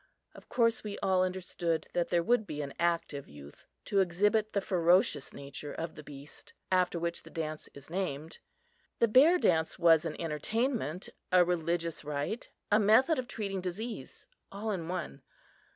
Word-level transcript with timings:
Of 0.33 0.49
course, 0.49 0.83
we 0.83 0.97
all 1.03 1.23
understood 1.23 1.87
that 1.93 2.09
there 2.09 2.23
would 2.23 2.47
be 2.47 2.63
an 2.63 2.73
active 2.79 3.29
youth 3.29 3.67
to 3.85 3.99
exhibit 3.99 4.51
the 4.51 4.59
ferocious 4.59 5.31
nature 5.31 5.71
of 5.71 5.93
the 5.93 6.01
beast 6.01 6.53
after 6.71 6.97
which 6.97 7.21
the 7.21 7.29
dance 7.29 7.69
is 7.75 7.87
named. 7.87 8.39
The 8.97 9.07
Bear 9.07 9.37
Dance 9.37 9.77
was 9.77 10.03
an 10.05 10.19
entertainment, 10.19 11.09
a 11.31 11.45
religious 11.45 12.03
rite, 12.03 12.49
a 12.71 12.79
method 12.79 13.19
of 13.19 13.27
treating 13.27 13.61
disease 13.61 14.27
all 14.51 14.71
in 14.71 14.87
one. 14.87 15.21